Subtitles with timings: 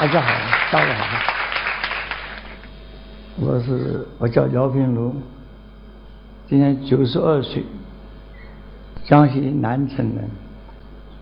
[0.00, 0.28] 大家好，
[0.72, 1.04] 大家好。
[3.38, 5.14] 我是我叫姚平如，
[6.48, 7.62] 今年九十二岁，
[9.04, 10.26] 江西南城人。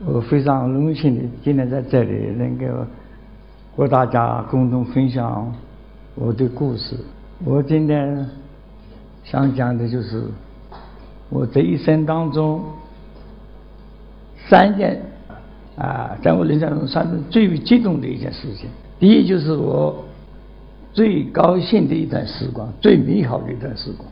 [0.06, 2.66] 我非常荣幸的今天在这里能够
[3.74, 5.52] 和大家共同分享
[6.14, 6.96] 我的故事。
[7.44, 8.30] 我今天
[9.24, 10.22] 想讲的就是
[11.30, 12.64] 我这一生当中
[14.48, 15.02] 三件。
[15.78, 18.68] 啊，在我人生中算是最为激动的一件事情。
[18.98, 20.04] 第一就是我
[20.92, 24.10] 最高兴的一段时光，最美好的一段时光。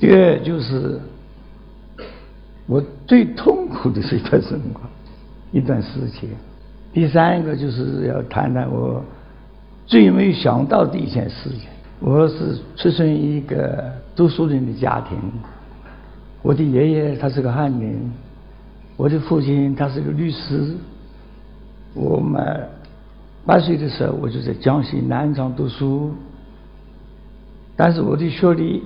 [0.00, 0.98] 第二就是
[2.66, 4.90] 我最痛苦的是一段时光，
[5.52, 6.28] 一段时期。
[6.92, 9.00] 第三个就是要谈谈我
[9.86, 11.68] 最没有想到的一件事情。
[12.00, 13.84] 我是出生于一个
[14.16, 15.16] 读书人的家庭，
[16.42, 18.10] 我的爷爷他是个翰林。
[19.00, 20.76] 我的父亲他是个律师，
[21.94, 22.68] 我们
[23.46, 26.12] 八岁的时候我就在江西南昌读书，
[27.74, 28.82] 但是我的学历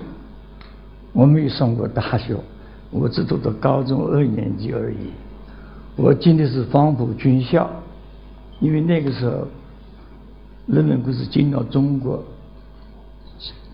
[1.11, 2.33] 我没有上过大学，
[2.91, 5.11] 我只读到高中二年级而已。
[5.97, 7.69] 我进的是黄埔军校，
[8.61, 9.45] 因为那个时候
[10.65, 12.23] 人们不是进到中国，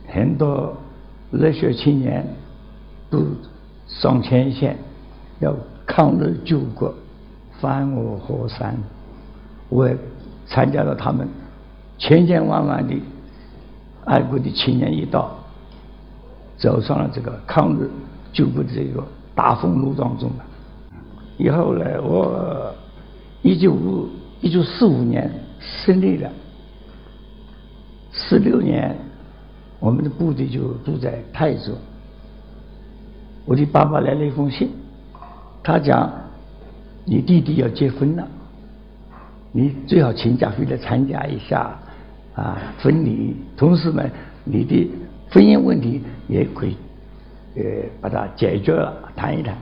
[0.07, 0.75] 很多
[1.29, 2.25] 热血青年
[3.11, 3.27] 都
[3.85, 4.75] 上前线
[5.39, 5.55] 要。
[5.93, 6.93] 抗日救国，
[7.59, 8.77] 翻我河山，
[9.67, 9.97] 我也
[10.47, 11.27] 参加了他们
[11.97, 12.95] 千千万万的
[14.05, 15.37] 爱国的青年一道，
[16.55, 17.89] 走上了这个抗日
[18.31, 19.03] 救国的这个
[19.35, 20.31] 大风路当中
[21.37, 22.73] 以后呢，我
[23.41, 24.07] 一九五
[24.39, 26.31] 一九四五年胜利了，
[28.13, 28.95] 四六年
[29.77, 31.73] 我们的部队就住在泰州，
[33.43, 34.71] 我的爸爸来了一封信。
[35.63, 36.11] 他讲
[37.05, 38.27] ：“你弟弟要结婚了，
[39.51, 41.77] 你最好请假回来参加一下
[42.35, 43.35] 啊婚礼。
[43.55, 44.03] 同时呢，
[44.43, 44.89] 你的
[45.29, 46.75] 婚姻问题也可以
[47.55, 47.61] 呃
[48.01, 49.55] 把它解决了，谈一谈。”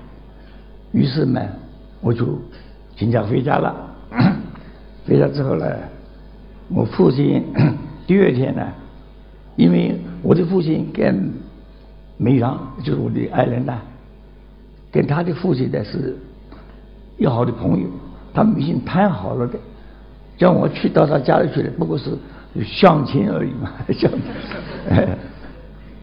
[0.93, 1.41] 于是呢，
[2.01, 2.39] 我就
[2.95, 3.75] 请假回家了。
[5.05, 5.65] 回家之后呢，
[6.69, 7.43] 我父亲
[8.07, 8.67] 第二天呢，
[9.55, 11.31] 因为我的父亲跟
[12.17, 13.77] 梅阳就是我的爱人呢。
[14.91, 16.17] 跟他的父亲呢是
[17.17, 17.87] 要好的朋友，
[18.33, 19.59] 他们已经谈好了的，
[20.37, 22.17] 叫我去到他家里去的，不过是
[22.63, 24.21] 相亲而已嘛，相亲。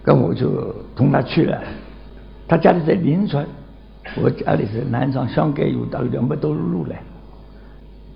[0.04, 1.60] 那我就同他去了，
[2.46, 3.44] 他家里在临川，
[4.22, 7.02] 我家里是南昌相隔有大概两百多路来。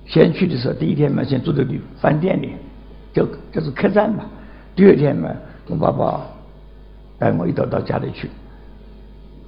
[0.06, 2.52] 先去的时候，第一天嘛，先住在旅饭店里，
[3.12, 4.24] 就就是客栈嘛。
[4.76, 5.30] 第二天嘛，
[5.68, 6.20] 我爸爸
[7.18, 8.28] 带我一道到家里去。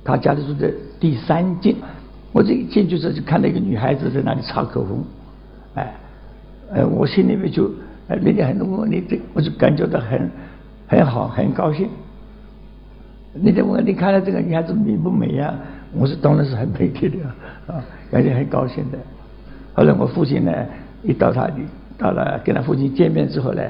[0.05, 0.73] 他家里住在
[1.03, 1.75] 第三进，
[2.31, 5.05] 我这一进去时候就看到一个女孩子在那里擦口红，
[5.75, 5.93] 哎，
[6.73, 7.69] 呃，我心里面就，
[8.07, 10.31] 哎人家很多问你这，我就感觉到很
[10.87, 11.89] 很好，很高兴。
[13.35, 15.53] 人家问你看到这个女孩子美不美呀？
[15.93, 17.19] 我是当然是很美的
[17.67, 18.99] 啊，感觉很高兴的。
[19.75, 20.53] 后来我父亲呢，
[21.03, 21.51] 一到他
[21.99, 23.63] 到了跟他父亲见面之后呢，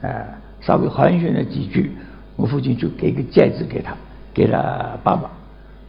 [0.00, 0.26] 呃，
[0.60, 1.92] 稍微寒暄了几句，
[2.34, 3.94] 我父亲就给个戒指给他，
[4.34, 5.30] 给了爸爸。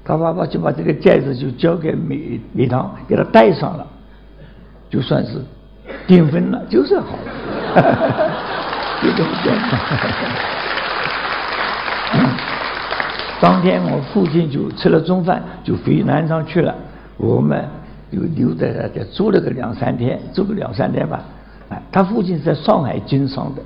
[0.05, 3.87] 他爸爸就把这个戒指就交给美美堂，给他戴上了，
[4.89, 5.41] 就算是
[6.05, 7.17] 订婚了，就是好，
[9.01, 9.79] 就这么简单。
[13.39, 16.75] 当天我父亲就吃了中饭，就回南昌去了，
[17.17, 17.65] 我们
[18.11, 21.21] 就留在那家住了个两三天，住个两三天吧。
[21.69, 23.61] 哎，他父亲是在上海经商的，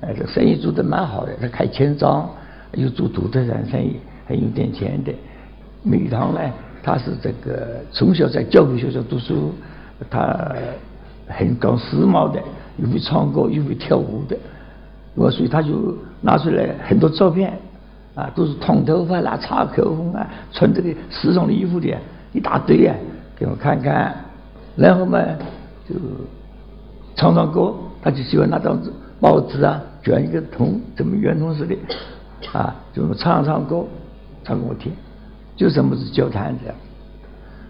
[0.00, 2.28] 哎，这生意做得蛮好的，他开钱庄，
[2.72, 5.12] 又做土特产生意，还有点钱的。
[5.86, 6.40] 美堂呢，
[6.82, 9.54] 他是这个从小在教会学校读书，
[10.10, 10.36] 他
[11.28, 12.42] 很搞时髦的，
[12.78, 14.36] 又会唱歌又会跳舞的，
[15.14, 17.56] 我所以他就拿出来很多照片，
[18.16, 21.96] 啊，都是烫头发啦、擦口红啊、穿这个时尚的衣服的，
[22.32, 22.96] 一大堆啊，
[23.36, 24.12] 给我看看，
[24.74, 25.20] 然后嘛
[25.88, 25.94] 就
[27.14, 27.72] 唱唱歌，
[28.02, 28.76] 他就喜欢拿张
[29.20, 31.76] 报纸啊卷一个筒，这么圆筒似的，
[32.52, 33.84] 啊，就唱唱歌，
[34.42, 34.90] 唱给我听。
[35.56, 36.76] 就这么是交谈这样，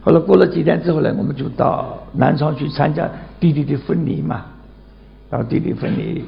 [0.03, 4.45] 后来过了几天之后呢，我们就到南昌去参加弟弟的婚礼嘛。
[5.31, 6.25] 然后弟弟婚礼，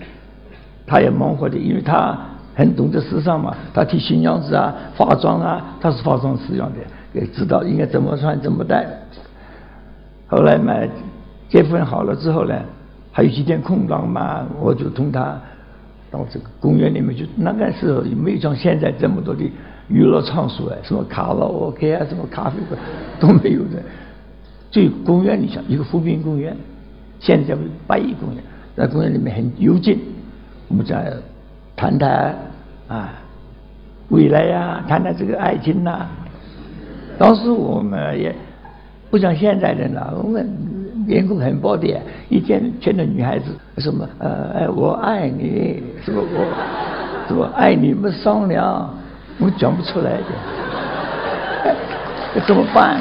[0.87, 2.16] 他也忙活的，因为他
[2.55, 8.87] 很懂得时尚嘛，他替新娘子啊化妆啊，他是化妆师样的，也知道应该怎么穿怎么戴。
[10.26, 10.75] 后来嘛，
[11.49, 12.54] 结婚好了之后呢，
[13.11, 15.40] 还有几天空档嘛，我就同他
[16.11, 17.28] 到这个公园里面去。
[17.37, 19.43] 那个时候也没有像现在这么多的。
[19.88, 22.79] 娱乐场所啊，什么卡拉 OK 啊，什么咖啡馆
[23.19, 23.82] 都没有的。
[24.70, 26.55] 就公园里向一个湖滨公园，
[27.19, 28.43] 现在叫八一公园，
[28.76, 29.99] 在公园里面很幽静，
[30.69, 31.12] 我们在
[31.75, 32.37] 谈谈
[32.87, 33.14] 啊
[34.11, 36.06] 未来呀，谈谈这个爱情呐。
[37.19, 38.35] 当时我们也
[39.11, 40.46] 不像现在人了，我们
[41.06, 41.99] 面孔很薄的，
[42.29, 43.46] 一见见到女孩子
[43.79, 48.94] 什么呃我爱你，什么我什么爱你们商量，
[49.40, 50.25] 我讲不出来的，
[52.35, 53.00] 这 怎么办？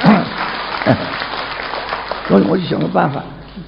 [2.30, 3.22] 我我就想个办法，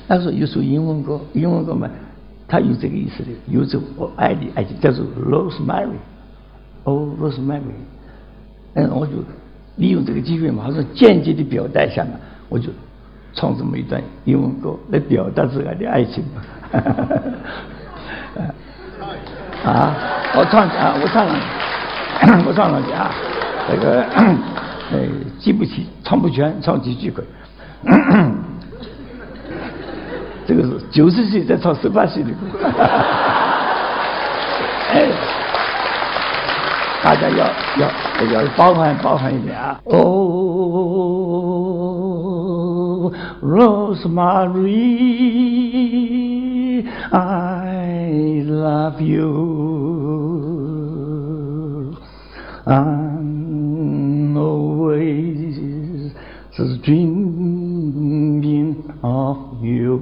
[0.07, 1.89] 那时候有首英文歌，英文歌嘛，
[2.47, 7.63] 它有这个意思的，有这我爱你爱情，叫做 Rosemary，Oh Rosemary，
[8.75, 9.13] 嗯，我就
[9.77, 12.11] 利用这个机会嘛，好像间接的表达一下嘛，
[12.49, 12.69] 我就
[13.35, 16.23] 唱这么一段英文歌来表达自个的爱情。
[16.35, 16.43] 嘛，
[19.65, 19.95] 啊，
[20.35, 21.35] 我唱啊，我唱了，
[22.47, 23.11] 我唱了啊，
[23.71, 24.03] 这个
[24.93, 24.99] 呃
[25.39, 27.23] 记不起，唱不全，唱几句可。
[30.45, 32.37] 这个是九十岁在唱十八岁的歌，
[34.93, 35.09] 哎，
[37.03, 37.47] 大家要
[37.79, 37.89] 要
[38.43, 39.81] 要包含包含一点啊。
[39.85, 40.03] Oh,
[43.41, 44.71] Rosemary,
[47.13, 49.23] I love you.
[52.67, 56.13] I'm always
[56.83, 57.73] dreaming
[59.03, 59.99] of you.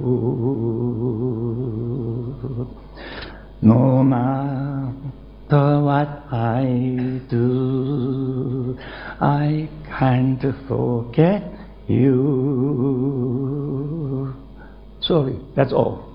[3.61, 8.77] No matter what I do,
[9.19, 11.43] I can't forget
[11.87, 12.21] you.
[15.01, 16.10] Sorry, that's all.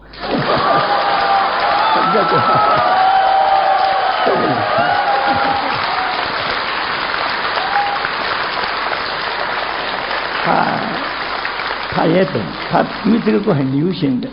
[10.44, 10.80] 他
[11.90, 12.40] 他也懂，
[12.70, 14.28] 他因为这个歌很流行的，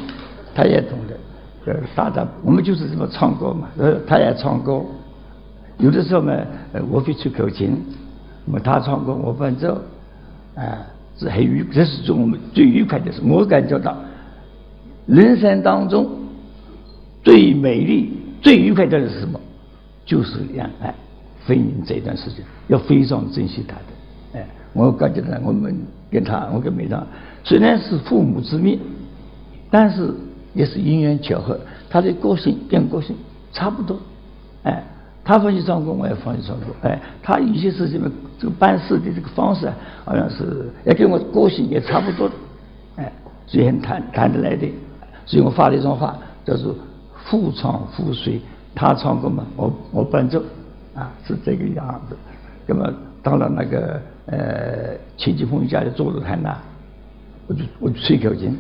[0.56, 1.18] 他也懂的。
[1.66, 4.82] 呃，大家我们就是这么唱歌嘛，呃，他也唱歌。
[5.78, 6.34] 有的时候呢，
[6.74, 7.84] 呃，我会吹口琴，
[8.46, 9.82] 那么他唱歌，我伴奏，
[10.56, 10.62] 啊，
[11.18, 13.22] 是很愉，这是我们最愉快的事。
[13.26, 13.96] 我感觉到，
[15.06, 16.10] 人生当中
[17.24, 18.12] 最美丽、
[18.42, 19.40] 最愉快的是什么？
[20.06, 20.94] 就是恋爱、
[21.46, 24.40] 婚姻这一段时间，要非常珍惜他的。
[24.40, 25.76] 哎，我感觉到我们
[26.12, 27.08] 跟他，我跟梅长，
[27.44, 28.80] 虽然是父母之命，
[29.72, 30.14] 但是
[30.54, 31.58] 也是因缘巧合。
[31.90, 33.16] 他的个性跟个性
[33.52, 33.98] 差不多，
[34.64, 34.84] 哎，
[35.24, 42.30] 他放弃唱歌，我也放弃唱歌，哎，他有些事情呢，这个办事的这个方式啊，好像是也跟我个性也差不多，
[42.98, 43.12] 哎，
[43.48, 44.68] 所以很谈谈得来的。
[45.26, 46.16] 所以我发了一张话，
[46.46, 46.76] 叫做
[47.26, 48.40] “父唱父随”，
[48.76, 50.42] 他唱歌嘛，我我伴奏，
[50.96, 52.16] 啊，是这个样子。
[52.66, 54.02] 那么到了那个。
[54.26, 56.58] 呃，秦继峰家的坐着台那，
[57.46, 58.58] 我就我就吹口琴。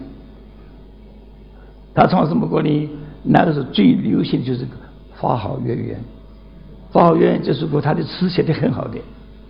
[1.96, 2.90] 他唱什么歌呢？
[3.24, 4.66] 那个时候最流行的就是
[5.16, 5.98] 《花好月圆》。
[6.94, 8.98] 《花好月圆》这首歌，他的词写的很好的，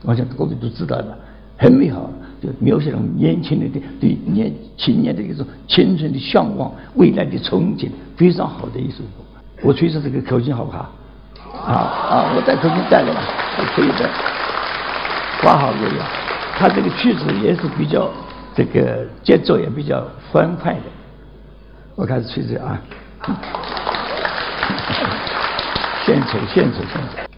[0.04, 1.18] 我想各位都知道的，
[1.57, 2.07] 很美好，
[2.44, 7.88] 就描写了年轻人的对年青年的一种青春的向往、未来的憧憬，
[8.18, 9.24] 非常好的一首歌。
[9.62, 10.92] 我吹着这个口琴好不好？
[11.54, 12.34] 啊啊！
[12.36, 13.22] 我带口琴带来了，
[13.74, 14.10] 可以的。
[15.42, 16.06] 花好月圆，
[16.57, 18.10] 他这个曲子也是比较
[18.54, 20.81] 这个节奏也比较欢快的。
[21.96, 22.82] 我开始吹这啊，
[26.06, 27.33] 献丑献丑献丑。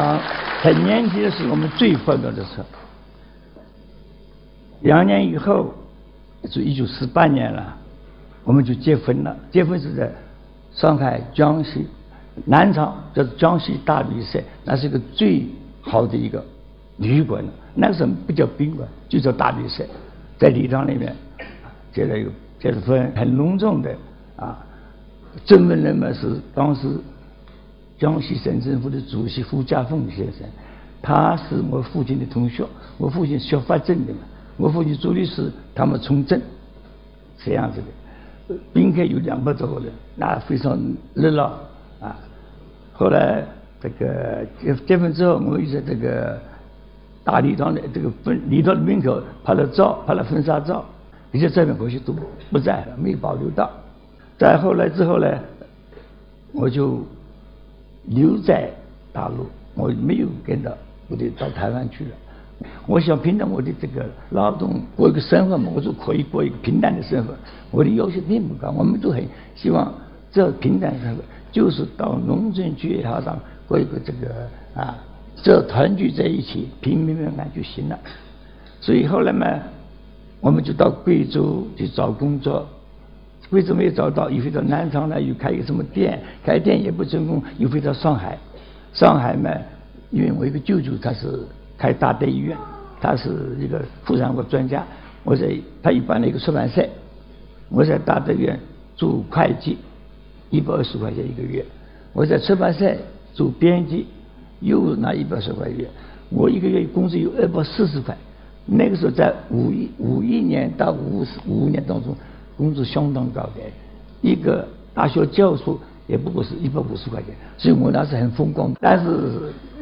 [0.00, 0.20] 讲，
[0.62, 2.64] 在年轻的时候我们最欢乐的时候。
[4.82, 5.74] 两年以后，
[6.48, 7.76] 就一九四八年了，
[8.44, 9.36] 我们就结婚了。
[9.50, 10.10] 结婚是在
[10.72, 11.86] 上海江西
[12.44, 15.44] 南昌，叫做江西大旅社，那是一个最
[15.80, 16.44] 好的一个
[16.98, 17.44] 旅馆。
[17.74, 19.84] 那个时候不叫宾馆，就叫大旅社，
[20.38, 21.14] 在礼堂里面
[21.92, 23.92] 结了一个结了婚，很隆重的
[24.36, 24.64] 啊。
[25.44, 26.88] 证婚人嘛是当时
[27.98, 30.46] 江西省政府的主席胡家凤先生，
[31.02, 32.64] 他是我父亲的同学，
[32.96, 34.20] 我父亲学法政的嘛。
[34.56, 36.40] 我父亲做律师，他们从政，
[37.38, 37.80] 这样子
[38.48, 40.78] 的，宾客有两百多个人，那非常
[41.14, 41.44] 热闹
[42.00, 42.16] 啊。
[42.92, 43.44] 后来
[43.80, 46.40] 这个结结婚之后，我又在这个
[47.22, 50.84] 大礼堂的这个分礼堂的门口拍了照，拍了婚纱照，
[51.30, 52.12] 一些照片可惜都
[52.50, 53.70] 不在了，没有保留到。
[54.36, 55.38] 再后来之后呢，
[56.52, 57.06] 我就
[58.08, 58.70] 留在
[59.12, 60.76] 大陆，我没有跟着
[61.08, 62.10] 部队到台湾去了。
[62.86, 67.32] 我想凭着我的这个劳动过一个生活嘛，我就可以过一个平淡的生活。
[67.70, 69.24] 我的要求并不高，我们都很
[69.54, 69.92] 希望
[70.32, 71.22] 这平淡生活，
[71.52, 73.38] 就是到农村去也好上
[73.68, 74.96] 过一个这个啊，
[75.42, 77.98] 这团聚在一起，平平安安就行了。
[78.80, 79.46] 所以后来嘛，
[80.40, 82.66] 我们就到贵州去找工作，
[83.50, 88.38] 位置没有找到，又回到南昌呢，又开一个什么店，开店也不成功，又回到上海。
[88.92, 89.50] 上海嘛，
[90.10, 91.40] 因为我一个舅舅他是。
[91.80, 92.56] 开大德医院，
[93.00, 94.84] 他是一个妇产科专家。
[95.22, 95.48] 我在
[95.80, 96.84] 他一般的一个出版社，
[97.68, 98.58] 我在大德院
[98.96, 99.78] 做会计，
[100.50, 101.64] 一百二十块钱一个月。
[102.12, 102.92] 我在出版社
[103.32, 104.08] 做编辑，
[104.58, 105.86] 又拿一百二十块钱。
[106.30, 108.12] 我一个月工资有二百四十块。
[108.66, 112.12] 那个时候在五一五一年到五五五年当中，
[112.58, 113.62] 工资相当高的，
[114.20, 117.34] 一个大学教授也不过是一百五十块钱。
[117.56, 119.08] 所以我那时很风光，但是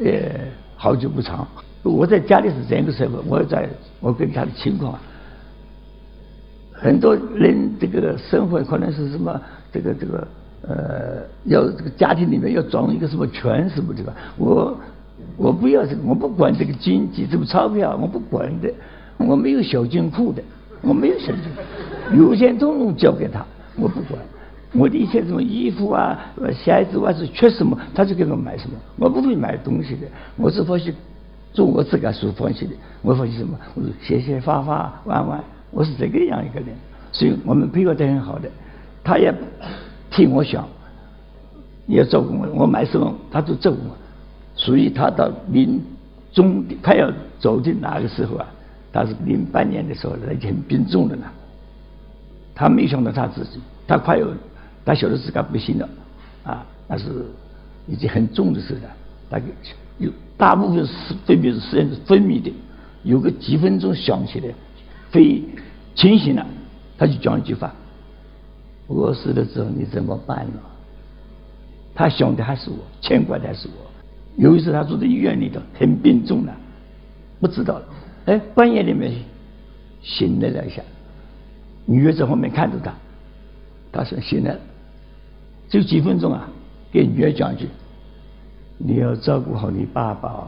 [0.05, 0.11] 呃
[0.77, 1.45] 好久不长。
[1.83, 3.67] 我在家里是这样的生活，我在
[3.99, 4.99] 我跟他的情况，
[6.71, 9.41] 很多人这个生活可能是什么
[9.71, 10.27] 这个这个
[10.67, 14.13] 呃，要这个家庭里面要装一个什么权什么对吧？
[14.37, 14.77] 我
[15.37, 18.69] 我不要这个，我不管这个经济这个钞票，我不管的，
[19.17, 20.43] 我没有小金库的，
[20.81, 21.61] 我没有小金库，
[22.15, 23.45] 有钱统统交给他，
[23.75, 24.19] 我不管，
[24.73, 26.17] 我的一些什么衣服啊、
[26.53, 30.93] 鞋子啊是缺什么，他就给我买什么，我不会买东西的，我是发现。
[31.53, 33.57] 做我自个所放弃的，我放弃什么？
[33.73, 36.69] 我说写写画画玩玩，我是这个样一个人，
[37.11, 38.47] 所以我们配合得很好的，
[39.03, 39.33] 他也
[40.11, 40.67] 替我想，
[41.87, 43.97] 也照顾我，我买什么他都照顾我，
[44.55, 45.81] 所以他到临
[46.31, 48.45] 终快要走的那个时候啊，
[48.93, 51.25] 他是零八年的时候，他已经病重了呢，
[52.57, 54.27] 他没想到他自己，他快要，
[54.83, 55.87] 他晓得自己不行了，
[56.43, 57.05] 啊，那是
[57.87, 58.89] 已经很重的事了，
[59.29, 59.45] 大概
[59.99, 60.11] 有。
[60.35, 62.51] 大部分是分别是实验是分泌的，
[63.03, 64.49] 有个几分钟想起来，
[65.11, 65.43] 非
[65.93, 66.43] 清醒了，
[66.97, 67.71] 他就讲一句话
[68.87, 70.59] ：“我死了之后你怎么办呢？”
[71.93, 73.85] 他想的还是我，牵挂的还是我。
[74.35, 76.55] 有一次他住在医院里头，很病重了，
[77.39, 77.85] 不知道了。
[78.25, 79.11] 哎，半夜里面
[80.01, 80.81] 醒来了一下，
[81.87, 82.93] 女儿在后面看着他，
[83.91, 84.55] 他说醒了，
[85.69, 86.47] 只有几分钟啊，
[86.91, 87.67] 给女儿讲一句。
[88.77, 90.47] 你要照顾好你爸爸哦，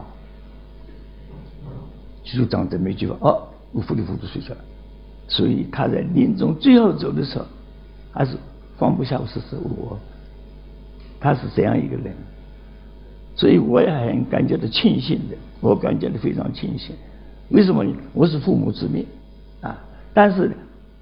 [2.22, 3.42] 就长这么一句话哦，
[3.72, 4.60] 我糊里糊涂睡着了。
[5.26, 7.46] 所以他在临终最后走的时候，
[8.12, 8.36] 还是
[8.76, 9.98] 放不下我是我，
[11.18, 12.14] 他是这样一个人，
[13.34, 16.94] 所以我也很感觉到庆幸的，我感觉到非常庆幸。
[17.48, 17.92] 为什么呢？
[18.12, 19.04] 我是父母之命
[19.60, 19.76] 啊，
[20.14, 20.52] 但是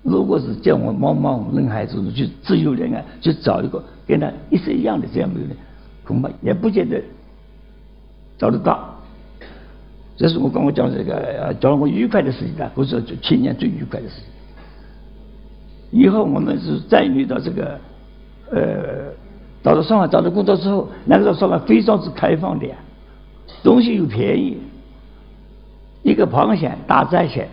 [0.02, 5.50] 如果是叫我茫茫人海中去自由恋爱，去找一个跟他一生一样的这样的人，
[6.04, 7.02] 恐怕也不见得。
[8.38, 8.94] 找得到，
[10.16, 14.24] 这是我跟我讲这个，叫我愉快的事情啊，不是就青年最愉快的事情。
[15.90, 17.80] 以后我们是再遇到这个，
[18.52, 19.12] 呃，
[19.60, 22.76] 到了上海找到工作之后，那个时候上海非常之开放的呀，
[23.64, 24.58] 东西又便宜，
[26.04, 27.48] 一个螃蟹大闸蟹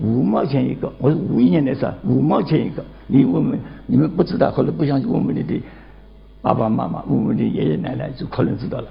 [0.00, 5.60] 五毛钱一个，我是五一年的时候五毛钱一个，你问问你们不知道，或者不相信，问问你的
[6.40, 8.86] 爸爸妈妈，问问你爷爷奶奶，就可能知道了。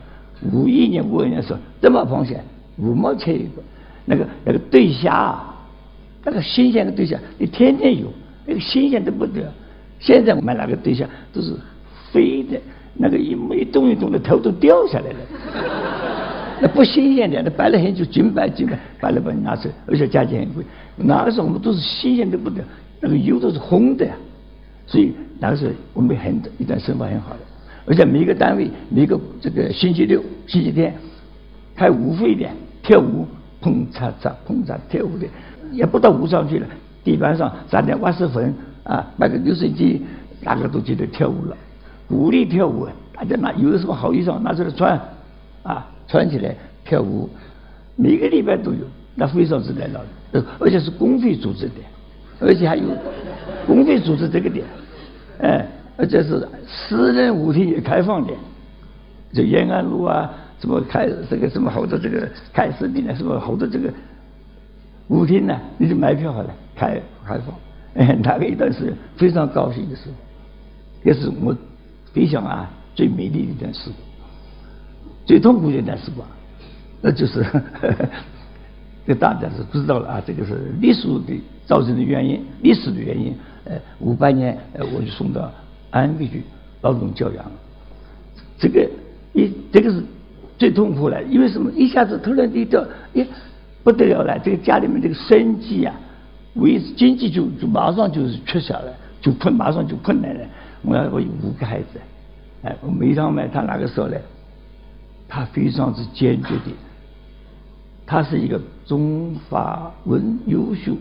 [0.51, 2.39] 五一年、五二年的时候，这么螃蟹
[2.77, 3.61] 五毛钱一个，
[4.05, 5.39] 那个那个对虾，
[6.23, 8.07] 那个新鲜的对虾，你天天有，
[8.45, 9.51] 那个新鲜的不得。
[9.99, 11.55] 现在我们那个对虾都是
[12.11, 12.59] 飞的，
[12.93, 15.17] 那个一一动一动的头都掉下来了，
[16.61, 20.63] 那不新鲜的，那摆了很久，金摆金摆，摆了把你拿走，而且价钱很贵。
[20.95, 22.63] 那个时候我们都是新鲜的不得，
[22.99, 24.07] 那个油都是红的，
[24.85, 27.39] 所以那个时候我们很一段生活很好的。
[27.85, 30.93] 而且每个单位每个这个星期六、星期天
[31.75, 32.45] 开舞会的，
[32.83, 33.25] 跳舞，
[33.61, 35.25] 碰嚓嚓，碰嚓跳舞的，
[35.71, 36.67] 也不到舞上去了，
[37.03, 40.01] 地板上撒点瓦斯粉啊，摆个流水机，
[40.43, 41.55] 大家都觉得跳舞了，
[42.07, 44.99] 鼓励跳舞，大家拿有什么好衣裳拿出来穿，
[45.67, 46.55] 啊，穿起来
[46.85, 47.29] 跳舞，
[47.95, 49.99] 每个礼拜都有，那非常之热闹
[50.31, 51.81] 的，而且是公费组织的，
[52.39, 52.83] 而且还有
[53.65, 54.65] 公费组织这个点，
[55.41, 55.65] 哎，
[55.97, 58.33] 而且是私人舞厅也开放的，
[59.33, 60.33] 就延安路啊。
[60.59, 63.13] 什么开这个什么好多这个开视频呢？
[63.15, 63.93] 什么好多这个
[65.07, 65.55] 舞厅呢？
[65.77, 67.53] 你就买票好了，开开放。
[67.93, 70.09] 哎， 那个一段是非常高兴的事，
[71.03, 71.55] 也是我
[72.11, 74.06] 非常啊最美丽的一段时光。
[75.27, 76.27] 最痛苦的一段时光，
[77.01, 77.45] 那就是
[79.05, 83.35] 这大家是知道了啊，这个是历史的造成的原因，历史的原因。
[83.65, 85.51] 呃，五八年呃我就送到
[85.91, 86.41] 安徽去
[86.81, 87.45] 劳动教养，
[88.57, 88.89] 这个
[89.33, 90.01] 一这个是。
[90.59, 91.71] 最痛苦了，因为什么？
[91.73, 93.23] 一下子突然一掉，哎，
[93.83, 94.39] 不得了了！
[94.43, 95.93] 这个家里面这个生计啊，
[96.55, 98.91] 维持经济就就马上就是缺下来，
[99.21, 100.41] 就困，马上就困难了。
[100.81, 102.01] 我要我有五个孩子，
[102.63, 104.17] 哎，我每趟买他那个时候呢，
[105.27, 106.71] 他非常之坚决的，
[108.05, 110.95] 他是一个中法文优秀、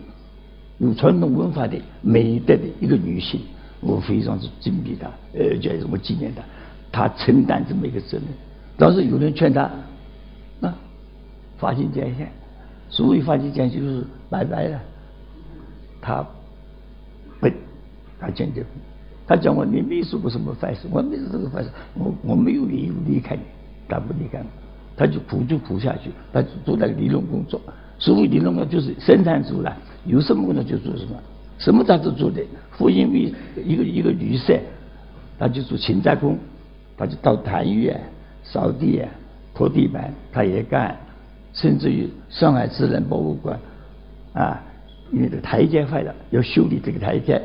[0.79, 3.41] 有传统文化的美德的一个女性，
[3.79, 6.41] 我非常之敬佩她，呃，叫什么纪念她，
[6.91, 8.25] 她承担这么一个责任。
[8.77, 9.69] 当时有人劝她，
[10.61, 10.75] 啊，
[11.57, 12.31] 发心捐献，
[12.89, 14.79] 所谓发心捐献就是拜拜了。
[15.99, 16.25] 他
[17.39, 17.49] 不，
[18.19, 18.69] 他坚决不。
[19.27, 23.41] 他讲我你没做过什么坏事，我没做这个坏事，我我没有理由离开你，
[23.87, 24.43] 他不离开，
[24.95, 27.61] 他就苦就苦下去，他做那个理论工作。
[27.99, 29.75] 所谓理论工作就是生产出来，
[30.05, 31.15] 有什么工作就做什么，
[31.57, 32.41] 什么他都做的。
[32.71, 34.59] 复印为一个一个旅社，
[35.39, 36.37] 他就做勤杂工，
[36.97, 37.99] 他就到坛院。
[38.49, 39.03] 扫地、
[39.53, 40.95] 拖地板，他也干，
[41.51, 43.59] 甚至于上海自然博物馆
[44.31, 44.63] 啊，
[45.11, 47.41] 因为这个台阶坏了，要修理这个台阶，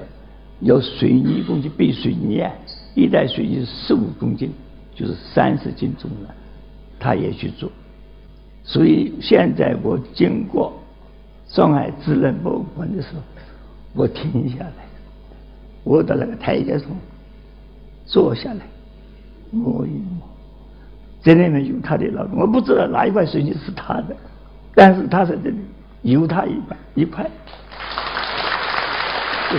[0.61, 2.53] 要水泥工去备水泥啊，
[2.95, 4.53] 一袋水泥十五公斤，
[4.95, 6.33] 就是三十斤重了，
[7.03, 7.69] 他也去做。
[8.63, 10.73] 所以现在我经过
[11.49, 13.21] 上海自然博物馆的时候，
[13.95, 14.87] 我停下来，
[15.83, 16.87] 我到那个台阶上
[18.07, 18.61] 坐下来，
[19.51, 20.29] 摸一摸。
[21.25, 24.17] 这里面有他的劳动，我不知道哪一块水泥是他的，
[24.75, 25.57] 但是他在这里
[26.03, 27.29] 有他一块一块，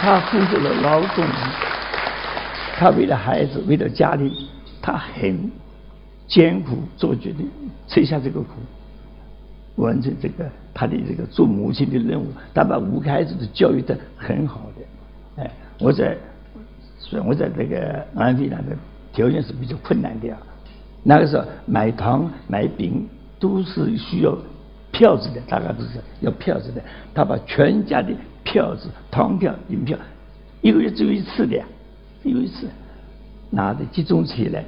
[0.00, 1.24] 他付出了劳动，
[2.76, 4.30] 他为了孩子，为了家庭，
[4.88, 5.50] 他很
[6.26, 7.46] 艰苦做决定，
[7.86, 8.46] 吃下这个苦，
[9.76, 16.16] 完成这个他的这个做母亲的任务，他把五个孩子都教育的很好的，哎，我在，
[16.98, 18.74] 所以我在这个安徽那个。
[19.12, 20.38] 条件是比较困难的啊，
[21.02, 23.06] 那个时候买糖买饼
[23.38, 24.34] 都是需要
[24.92, 26.80] 票子的，大概都是要票子的。
[27.12, 29.98] 他把全家的票子、糖票、银票，
[30.62, 31.60] 一个月只有一次的，
[32.22, 32.68] 有一次
[33.50, 34.64] 拿着集中起来，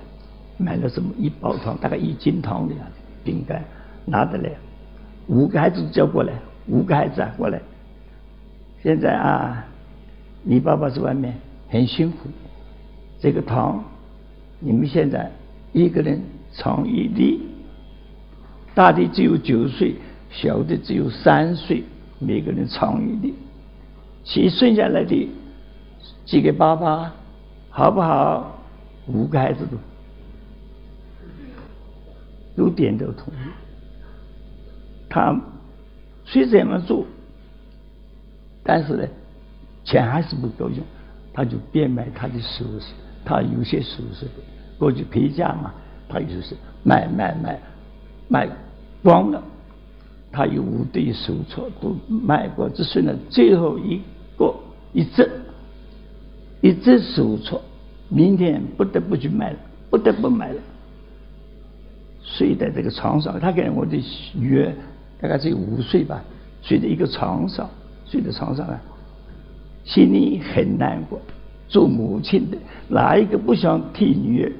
[0.60, 2.92] 买了什么一包糖，大概一斤糖的样子，
[3.24, 3.64] 饼干
[4.04, 4.50] 拿得来，
[5.26, 6.34] 五个孩子叫过来，
[6.66, 7.58] 五个孩子啊过来。
[8.82, 9.64] 现在啊，
[10.42, 11.34] 你爸爸在外面
[11.70, 12.28] 很辛苦，
[13.18, 13.82] 这个糖。
[14.58, 15.30] 你们现在
[15.72, 16.20] 一个人
[16.52, 17.40] 尝一粒，
[18.74, 19.94] 大的只有九岁，
[20.30, 21.82] 小的只有三岁，
[22.18, 23.34] 每个人尝一粒，
[24.24, 25.28] 其剩下来的
[26.26, 27.14] 寄给爸爸，
[27.70, 28.58] 好不好？
[29.06, 29.78] 五个孩子都
[32.56, 33.48] 都点头同意。
[35.08, 35.38] 他
[36.24, 37.04] 虽这么做，
[38.62, 39.08] 但是呢，
[39.84, 40.78] 钱还是不够用，
[41.32, 42.92] 他就变卖他的首饰。
[43.24, 44.26] 他有些首饰，
[44.78, 45.74] 过去陪嫁嘛，
[46.08, 47.60] 他就是卖卖卖
[48.28, 48.48] 卖
[49.02, 49.42] 光了。
[50.32, 54.00] 他有五对手镯都卖过，只剩了最后一
[54.38, 54.54] 个
[54.92, 55.28] 一只
[56.60, 57.60] 一只手镯，
[58.08, 59.58] 明天不得不去卖了，
[59.90, 60.60] 不得不卖了。
[62.22, 63.96] 睡在这个床上，他跟我的
[64.35, 64.72] 女儿
[65.20, 66.22] 大概只有五岁吧，
[66.62, 67.68] 睡在一个床上，
[68.06, 68.80] 睡在床上啊，
[69.85, 71.20] 心里很难过。
[71.68, 72.56] 做母亲的
[72.88, 74.52] 哪一个不想替女儿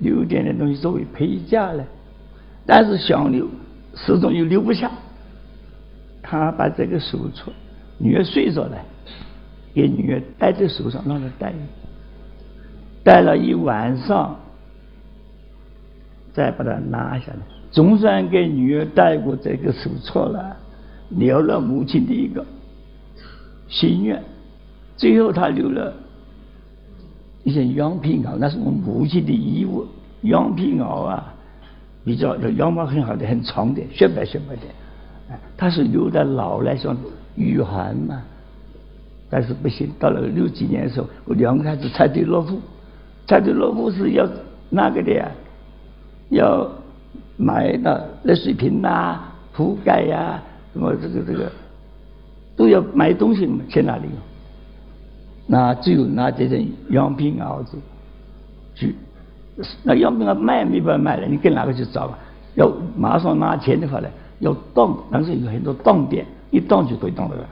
[0.00, 1.84] 留点点东西作为陪嫁呢？
[2.64, 3.46] 但是想留，
[3.94, 4.90] 始终又留不下。
[6.22, 7.50] 他把这个手镯，
[7.98, 8.78] 女儿睡着了，
[9.74, 11.52] 给女儿戴在手上，让她戴，
[13.02, 14.34] 戴了一晚上，
[16.34, 17.38] 再把它拿下来。
[17.70, 20.54] 总算给女儿戴过这个手镯了，
[21.08, 22.44] 了了母亲的一个
[23.68, 24.22] 心愿。
[24.96, 25.94] 最后他留了。
[27.46, 29.86] 一件羊皮袄，那是我母亲的衣物。
[30.22, 31.34] 羊皮袄啊，
[32.02, 34.62] 比较的羊毛很好的，很长的，雪白雪白的，
[35.28, 36.96] 哎，它是留在老来像
[37.36, 38.22] 御寒嘛。
[39.28, 42.58] 但是不行，到了六几年的时候，我两个孩子拆对落户，
[43.26, 44.26] 拆对落户是要
[44.70, 45.30] 那个的呀，
[46.30, 46.68] 要
[47.36, 49.20] 买的热水瓶呐、
[49.52, 51.50] 铺盖呀，什么这个这个
[52.56, 54.08] 都要买东西，去哪里？
[55.46, 57.76] 那只有拿这些样品袄子
[58.74, 58.94] 去，
[59.82, 62.18] 那样品袄卖没办法卖了，你跟哪个去找吧？
[62.54, 64.08] 要马上拿钱的话呢，
[64.38, 67.44] 要当，但是有很多当店，一当就可以当得了。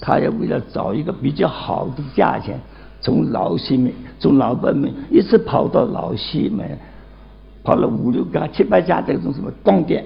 [0.00, 2.58] 他要为了找一个比较好的价钱，
[3.00, 6.78] 从老西门、从老北门一直跑到老西门，
[7.66, 10.04] 跑了五六家、七八家这种什么当店，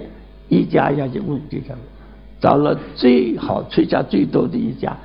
[0.49, 1.75] 一家一家就问这家，
[2.39, 4.97] 找了最好、出价最多的一家，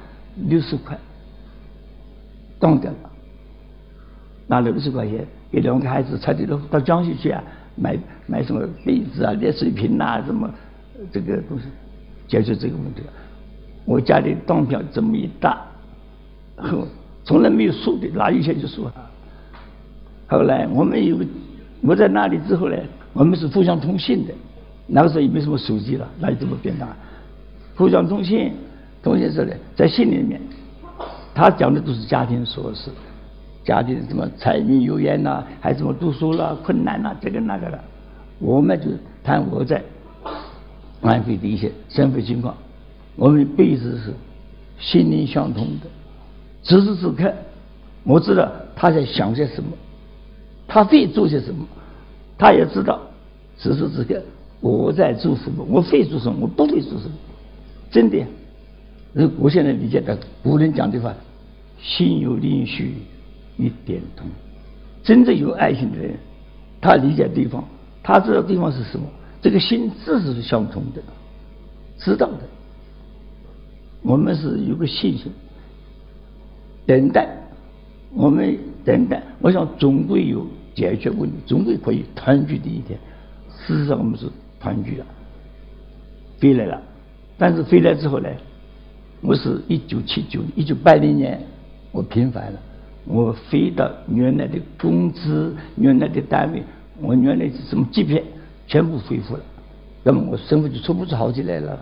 [0.48, 0.98] 六十块，
[2.58, 3.10] 当掉了，
[4.46, 7.94] 拿六十块钱给两个孩子，才得到到江西去啊，买
[8.26, 10.50] 买什么杯子啊、热水瓶啊，什么
[11.12, 11.64] 这个东西，
[12.26, 13.02] 解决这个问题。
[13.84, 15.62] 我家里当票这么一大，
[17.22, 18.94] 从来没有输的，哪有钱就输啊！
[20.26, 21.18] 后来我们有，
[21.82, 22.76] 我在那里之后呢，
[23.12, 24.32] 我们是互相通信的。
[24.88, 26.88] 那个时候也没什么手机了，哪有这么便当？
[27.74, 28.52] 互相通信，
[29.02, 30.40] 通信时候呢，在信里面，
[31.34, 32.90] 他讲的都是家庭琐事，
[33.64, 37.78] 家庭什么柴米油盐呐，还什么读书啦、困难呐，这个那个的。
[38.38, 38.86] 我们就
[39.24, 39.82] 谈我在
[41.02, 42.54] 安徽的一些生活情况。
[43.16, 44.14] 我们辈子是
[44.78, 45.86] 心灵相通的，
[46.62, 47.32] 此时此刻，
[48.04, 49.70] 我知道他在想些什么，
[50.68, 51.66] 他会做些什么，
[52.38, 53.00] 他也知道
[53.56, 54.22] 此时此刻
[54.60, 57.12] 我在做什么，我会做什么，我不会做什么。
[57.90, 58.26] 真的，
[59.38, 61.14] 我现在理解的古人讲的话
[61.80, 62.94] ：“心有灵犀
[63.56, 64.26] 一点通。”
[65.04, 66.16] 真正有爱心的人，
[66.80, 67.64] 他理解对方，
[68.02, 69.06] 他知道对方是什么，
[69.40, 71.00] 这个心自是相通的，
[71.98, 72.40] 知道的。
[74.02, 75.32] 我们是有个信心，
[76.86, 77.28] 等待，
[78.14, 82.96] 我们等待，我想总归有解决问题，总归可以团聚的一天。
[83.66, 84.26] 事实上，我们是
[84.60, 85.06] 团聚了，
[86.40, 86.80] 回来了。
[87.36, 88.28] 但是回来之后呢，
[89.20, 91.40] 我是一九七九一九八零年，
[91.90, 92.58] 我平反了，
[93.06, 96.62] 我回到原来的工资、原来的单位，
[97.00, 98.22] 我原来是什么级别
[98.68, 99.42] 全部恢复了，
[100.04, 101.76] 那么我生活就初步就好起来了。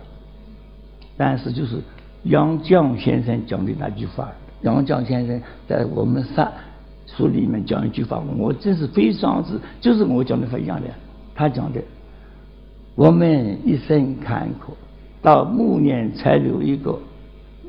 [1.15, 1.79] 但是就是。
[2.27, 4.31] 杨绛先生讲的那句话，
[4.63, 6.51] 杨绛先生在我们上
[7.05, 10.87] 书里面讲一句话，我真是非常之，就是我讲的话一样的。
[11.33, 11.81] 他讲的，
[12.95, 14.71] 我们一生坎坷，
[15.21, 16.97] 到暮年才留一个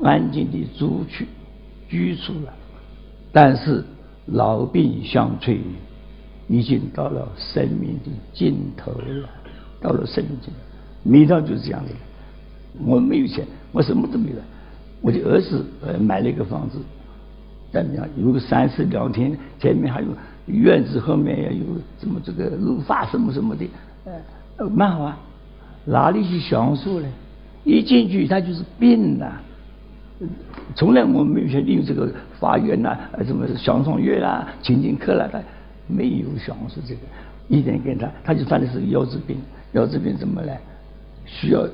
[0.01, 1.25] 安静的住处
[1.89, 2.53] 居住了，
[3.31, 3.83] 但是
[4.25, 5.59] 老病相催，
[6.47, 9.29] 已经到了生命的尽头了，
[9.81, 10.59] 到了生命尽头，
[11.03, 11.89] 每当就是这样的。
[12.85, 14.37] 我没有钱，我什么都没有。
[15.01, 16.79] 我的儿子呃买了一个房子，
[17.71, 18.07] 怎么样？
[18.17, 20.07] 有个三室两厅，前面还有
[20.45, 21.65] 院子，后面也有
[21.99, 23.65] 什么这个绿化什么什么的，
[24.57, 25.17] 呃，蛮好啊。
[25.85, 27.07] 哪里去享受呢？
[27.63, 29.33] 一进去他就是病呐。
[30.75, 35.39] 从来我没有去利用这个花园呐，呃，什么享赏月啦、情景课啦，他
[35.87, 37.01] 没有享受这个。
[37.47, 39.37] 一点跟他，他就犯的是腰子病。
[39.73, 40.51] 腰子病怎么呢？
[41.25, 41.67] 需要。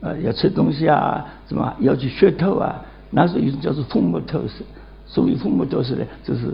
[0.00, 2.84] 呃，要吃东西啊，什么要去血透啊？
[3.10, 4.62] 那时候有种叫做父母透视，
[5.06, 6.52] 所谓父母都是呢，就是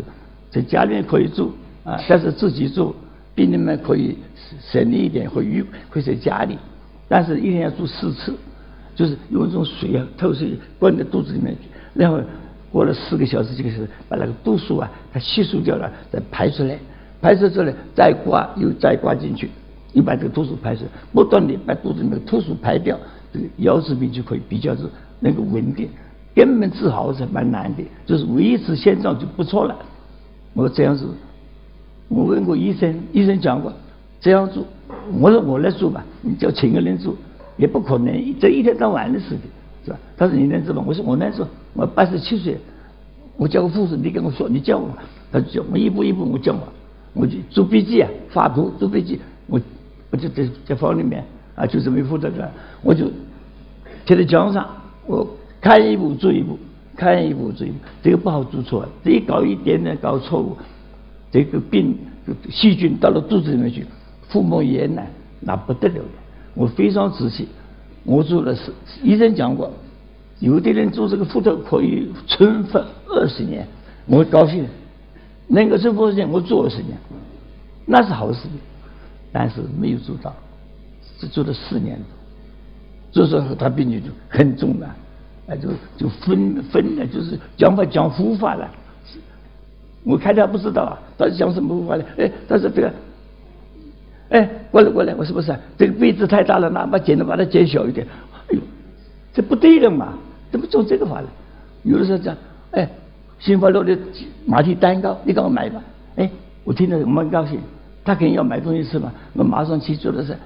[0.50, 1.52] 在家里面可以住
[1.84, 2.94] 啊，但是自己住，
[3.34, 4.16] 病人们可以
[4.60, 6.58] 省力一点，会于会在家里，
[7.08, 8.34] 但是一天要做四次，
[8.94, 12.20] 就是用一种水啊透水灌在肚子里面去，然后
[12.70, 16.78] 过了四个小时、几个小时，把那个毒素啊它吸收掉了，再排出来，
[17.20, 19.50] 排出之后再挂又再挂进去，
[19.94, 22.98] 又把这个毒素排出，来不断的把肚子里面的毒素排掉。
[23.32, 24.82] 这个腰子病就可以比较是
[25.18, 25.88] 那个稳定，
[26.34, 29.76] 根本治好是蛮难的，就是维持现状就不错了。
[30.54, 31.06] 我这样子，
[32.08, 33.72] 我问过医生，医生讲过
[34.20, 34.64] 这样做，
[35.20, 37.14] 我说我来做吧，你叫请个人做
[37.56, 39.40] 也不可能，这一天到晚的事情
[39.84, 39.98] 是吧？
[40.16, 40.82] 他说你能做吗？
[40.86, 42.58] 我说我能做，我八十七岁，
[43.36, 44.88] 我叫个护士，你跟我说，你叫我，
[45.30, 46.60] 他就叫我一步一步我叫我，
[47.14, 49.60] 我就做笔记啊，画图做笔记，我
[50.10, 51.24] 我就在在房里面。
[51.54, 52.32] 啊，就这么一副这，
[52.80, 53.10] 我就
[54.06, 54.66] 贴在墙上，
[55.06, 55.28] 我
[55.62, 56.58] 看一步做一步，
[56.96, 60.56] 看一步做一步，这个不好做错，这一搞一点点搞错误，
[61.30, 61.96] 这个病
[62.50, 63.86] 细菌到了肚子里面去，
[64.28, 65.00] 腹膜炎呢，
[65.40, 66.08] 那不得了的。
[66.54, 67.48] 我非常仔细，
[68.04, 68.72] 我做了是
[69.02, 69.72] 医生讲过，
[70.40, 73.66] 有的人做这个腹透可以存活二十年，
[74.06, 74.66] 我高兴，
[75.46, 76.98] 能够存活二十年，我做二十年，
[77.86, 78.48] 那是好事。
[79.34, 80.30] 但是没有做到，
[81.18, 81.98] 只做了四年
[83.14, 84.94] 多，所以说他病情就很重了，
[85.48, 88.68] 哎，就就分分了，就是讲法讲护法了。
[90.04, 92.04] 我开他不知道啊，他讲什么护法呢？
[92.18, 92.92] 哎，他说这个，
[94.30, 98.06] 哎，过来过来，我说不是，这个杯子太大了，拿把剪了把它剪小一点。
[98.48, 98.60] 哎呦，
[99.32, 100.14] 这不对了嘛，
[100.50, 101.28] 怎么做这个法呢？
[101.82, 102.36] 有的时候讲，
[102.72, 102.88] 哎，
[103.38, 103.96] 新发路的
[104.46, 105.82] 马蹄蛋糕，你给我买吧。
[106.16, 106.30] 哎，
[106.64, 107.60] 我听了蛮高兴。
[108.04, 110.36] 他肯定要买东西吃嘛，我马上去做的是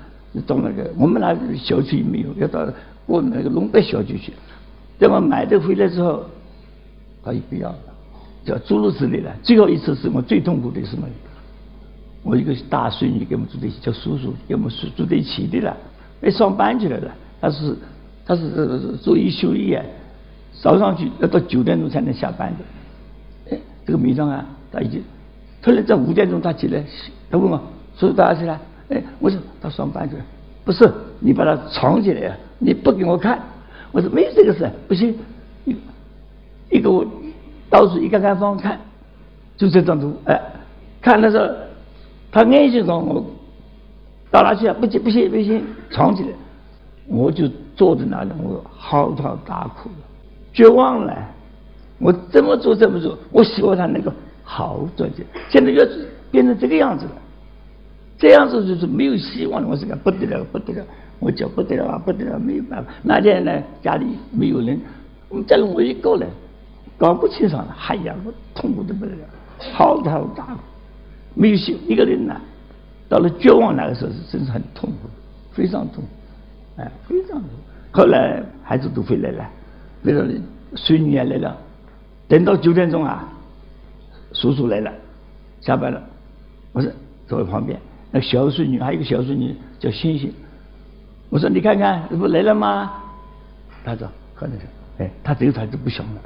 [0.46, 2.66] 到那个我们那小区没有，要到
[3.06, 4.30] 过那个龙北小区去。
[4.98, 6.24] 等我买的回来之后，
[7.22, 7.78] 他也不要了，
[8.44, 9.30] 叫诸如此类的。
[9.42, 11.06] 最后一次是我最痛苦的什么？
[12.22, 15.76] 我一个大孙女跟我们住在一起，叫叔叔，跟我们住住在一起的了。
[16.22, 17.76] 哎，上班去了的，他是
[18.24, 19.84] 他是做一休一啊，
[20.60, 23.54] 早上去要到九点钟才能下班的。
[23.54, 25.02] 哎，这个美妆啊，他已经。
[25.62, 26.82] 突然在五点钟他起来，
[27.30, 27.60] 他问我
[27.98, 30.24] ：“叔叔大家起来？”哎，我说他上班去了。
[30.64, 33.40] 不是，你把它藏起来，你不给我看。
[33.96, 35.16] 我说没有这个事，不行。
[35.64, 35.74] 一
[36.68, 37.02] 一个我
[37.70, 38.78] 到处一个看方看，
[39.56, 40.14] 就这张图。
[40.26, 40.38] 哎，
[41.00, 41.48] 看的时候，
[42.30, 43.24] 他眼睛上我
[44.30, 44.76] 到哪去啊？
[44.78, 46.28] 不行不行不行，藏起来。
[47.06, 49.88] 我就坐在那里，我嚎啕大哭，
[50.52, 51.16] 绝望了。
[51.98, 53.16] 我怎么做怎么做？
[53.32, 54.12] 我希望他能够。
[54.44, 55.84] 好转些，现在要
[56.30, 57.12] 变成这个样子了，
[58.18, 59.66] 这样子就是没有希望了。
[59.66, 60.84] 我是讲不得了，不得了，
[61.18, 62.90] 我叫不得了啊，不得了，没有办法。
[63.02, 64.80] 那天呢，家里没有人，
[65.28, 66.28] 我们家里我一个人，
[66.98, 69.18] 搞不清爽了，哎呀，我痛苦的不得了，
[69.72, 70.60] 嚎啕大哭，
[71.34, 72.40] 没有心一个人呢，
[73.08, 75.08] 到了绝望那个时候是真是很痛苦，
[75.52, 76.04] 非常痛，
[76.76, 77.48] 哎，非常痛。
[77.92, 79.50] 后来孩子都回来了，
[80.04, 80.32] 回来了，
[80.74, 81.56] 孙女也来了，
[82.28, 83.28] 等到九点钟啊。
[84.32, 84.92] 叔叔来了，
[85.62, 86.02] 下班了，
[86.72, 86.90] 我说
[87.26, 87.78] 坐在旁边。
[88.10, 90.30] 那小孙女还有一个小孙女叫星星，
[91.28, 92.92] 我说你看看，这不来了吗？
[93.84, 94.66] 他说可能是，
[94.98, 96.20] 哎，他这个孩子不行了，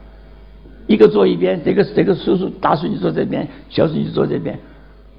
[0.86, 4.58] 一个坐一边，这个这个叔叔大孙女坐这边，小孙女坐这边，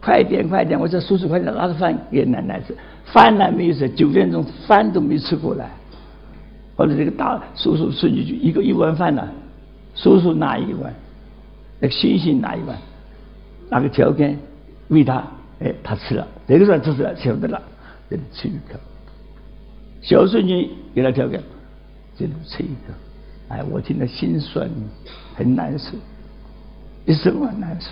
[0.01, 5.69] 快点快点，我说叔叔快点拿着饭给奶奶吃，饭呢没有吃，九点钟饭都没吃过来。
[6.75, 9.27] 后来这个大叔叔孙女就一个一碗饭呢，
[9.95, 10.93] 叔叔拿一碗。
[11.79, 12.77] 那个星星拿一碗，
[13.69, 14.37] 拿个条根
[14.89, 15.23] 喂他，
[15.59, 17.59] 哎，他吃了，这个时候吃了，晓得了，
[18.07, 18.79] 这里吃一口。
[20.01, 21.41] 小孙女给他条根，
[22.17, 22.93] 这里吃一个，
[23.49, 24.69] 哎，我听了心酸，
[25.35, 25.95] 很难受，
[27.05, 27.89] 一生很难受。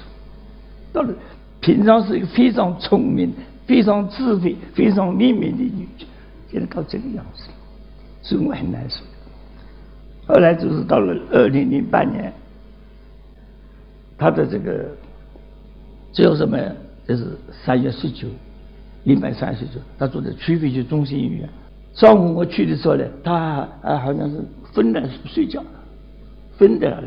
[0.91, 1.13] 到了
[1.61, 3.31] 平常是一个非常聪明、
[3.67, 6.05] 非常智慧、非常灵敏的女婿，
[6.51, 7.43] 现在到这个样子，
[8.21, 9.03] 所以我很难受。
[10.25, 12.33] 后来就是到了二零零八年。
[14.17, 14.89] 他的这个
[16.11, 16.59] 最后什么？
[17.07, 18.27] 就是三月十九，
[19.05, 21.49] 零百三十九，他住在区北区中心医院。
[21.99, 24.41] 上午我去的时候呢，他啊好像是
[24.73, 25.61] 昏了睡觉，
[26.57, 27.03] 昏的了。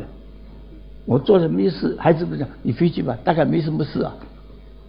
[1.05, 4.13] 我坐着没事，孩子不讲，你回去吧，大概没什么事啊。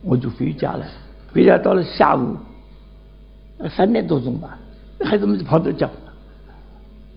[0.02, 0.84] 我就回家了。
[1.32, 2.36] 回家到了下午
[3.70, 4.58] 三点多钟吧，
[5.00, 5.88] 孩子们就跑着讲，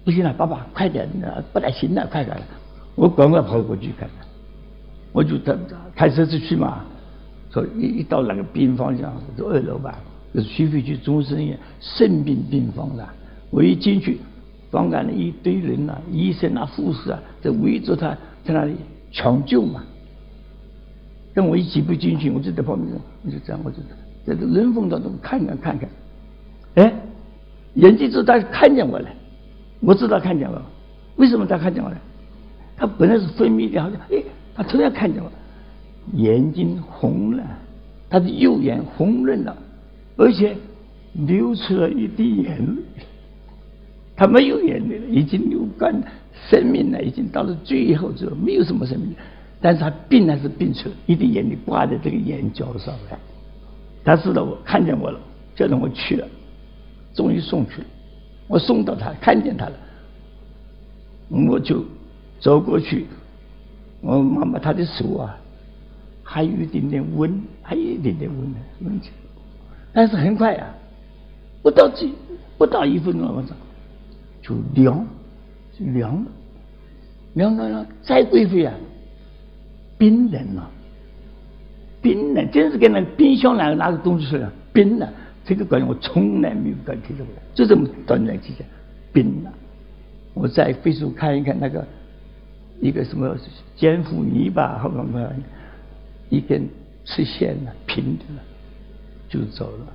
[0.06, 1.10] 不行了，爸爸快点，
[1.52, 2.38] 不太行了，快点。
[2.96, 4.26] 我赶快跑过去看看。
[5.12, 5.58] 我就开
[5.94, 6.86] 开车子去嘛，
[7.52, 10.00] 说一一到那个病房上，就二楼吧，
[10.34, 13.14] 就是徐汇区中山医院肾病病房了。
[13.50, 14.20] 我一进去，
[14.70, 18.10] 房间里一堆人呐，医生啊、护士啊，在围着他，
[18.44, 18.76] 在那里
[19.12, 19.84] 抢救嘛。
[21.34, 23.78] 跟我一起不进去，我就在旁边，我就这样，我就
[24.26, 25.90] 在这人缝当中看看看看。
[26.76, 26.94] 哎，
[27.76, 29.10] 眼睛之他看见我了，
[29.80, 30.62] 我知道看见我，
[31.16, 31.98] 为什么他看见我了？
[32.76, 34.24] 他本来是分泌的，好像哎。
[34.56, 35.32] 他突然看见我，
[36.14, 37.44] 眼睛红了，
[38.10, 39.56] 他的右眼红润了，
[40.18, 40.58] 而且
[41.14, 42.82] 流出了一滴眼泪。
[44.16, 46.08] 他没有眼泪了，已经流干了，
[46.50, 49.16] 生命呢已经到了最后之后，没有什么生命。
[49.62, 53.18] 但是他病还是病出了一滴眼泪挂在这个眼角上来。
[54.04, 55.20] 他知道我看见我了，
[55.56, 56.28] 叫着我去了，
[57.14, 57.88] 终于送去了。
[58.48, 59.74] 我送到他看见他了，
[61.50, 61.84] 我就
[62.40, 63.06] 走过去。
[64.02, 65.38] 我摸摸他的手啊，
[66.24, 69.10] 还有一点点温，还有一点点温的温气，
[69.98, 70.70] 但是很快啊，
[71.64, 72.14] 不到几
[72.56, 73.56] 不到一分钟，我操，
[74.44, 75.04] 就凉，
[75.74, 76.32] 就凉了，
[77.34, 78.72] 凉了再过一会啊，
[79.98, 80.70] 冰冷了，
[82.00, 85.12] 冰冷，真是跟那冰箱那个拿个东西似的，冰了。
[85.44, 88.70] 这个感觉我从来没有感觉到过，就这么短短几天，
[89.12, 89.52] 冰了。
[90.36, 91.84] 我再飞速看一看那个。
[92.80, 93.36] 一个什么
[93.76, 95.44] 坚腐泥巴，后面
[96.30, 96.70] 一根
[97.04, 98.42] 吃线了，平的了，
[99.30, 99.86] 就走了。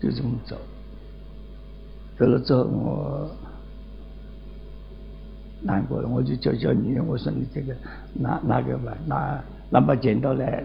[0.00, 0.56] 就这么走。
[2.18, 3.30] 走了之后，我
[5.60, 7.74] 难过了，我就叫叫女人，我说你这个
[8.14, 10.62] 拿拿个吧，拿拿把剪刀来，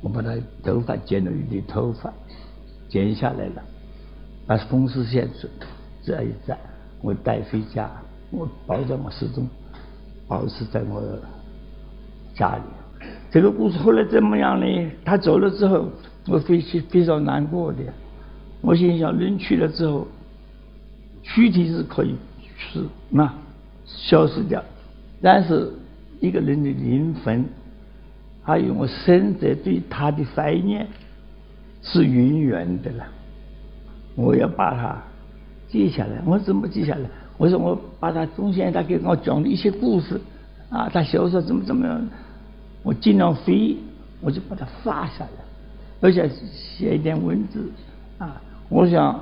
[0.00, 2.12] 我把他头发剪了一点头发，
[2.88, 3.62] 剪下来了，
[4.46, 5.28] 把风湿线
[6.02, 6.56] 这一扎，
[7.02, 7.90] 我带回家，
[8.30, 9.46] 我保在我始终，
[10.26, 11.02] 保持在我
[12.34, 12.62] 家里。
[13.30, 14.90] 这个故事后来怎么样呢？
[15.04, 15.86] 他走了之后，
[16.28, 17.78] 我非常非常难过的。
[18.60, 20.06] 我心想，人去了之后。
[21.20, 22.14] 躯体是可以
[22.56, 23.30] 是那
[23.84, 24.64] 消失掉，
[25.20, 25.70] 但是
[26.20, 27.44] 一个人的灵魂，
[28.42, 30.86] 还有我生者对他的怀念
[31.82, 33.04] 是永远的了。
[34.14, 34.96] 我要把它
[35.68, 36.22] 记下来。
[36.24, 37.10] 我怎么记下来？
[37.36, 40.18] 我说我把他中间他给我讲的一些故事
[40.70, 42.08] 啊，他小时候怎么怎么样，
[42.82, 43.76] 我尽量飞，
[44.22, 45.44] 我就把它发下来，
[46.00, 47.70] 而且写一点文字
[48.18, 49.20] 啊，我想。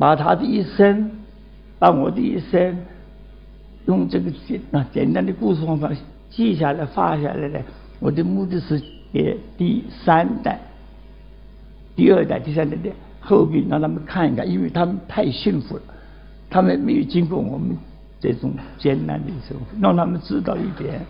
[0.00, 1.10] 把他的一生，
[1.76, 2.78] 把我的一生，
[3.86, 5.90] 用这个简啊简单的故事方法
[6.30, 7.58] 记下来、发下来呢。
[7.98, 8.80] 我的目的是
[9.12, 10.60] 给第三代、
[11.96, 15.82] 第二代、第三代的后辈让他们看一看，因为他们太幸福了，
[16.48, 17.76] 他们没有经过我们
[18.20, 21.04] 这种艰难的生活，让他们知道一点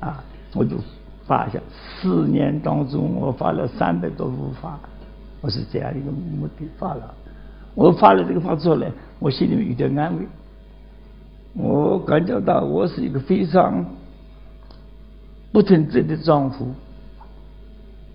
[0.00, 0.20] 啊。
[0.52, 0.78] 我就
[1.26, 4.78] 发一下，四年当中我发了三百多幅画，
[5.40, 7.14] 我是这样一个目的发了。
[7.74, 8.86] 我发了这个画之后呢，
[9.18, 10.26] 我心里面有点安慰。
[11.54, 13.84] 我感觉到我是一个非常
[15.52, 16.66] 不称职的丈夫，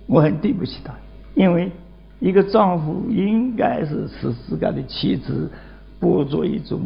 [0.07, 0.93] 我很对不起他，
[1.35, 1.71] 因为
[2.19, 5.51] 一个丈夫应该是使自己的妻子
[5.99, 6.81] 过着一种，